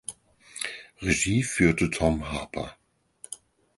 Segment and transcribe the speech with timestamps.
[1.03, 2.75] Regie führte Tom Harper.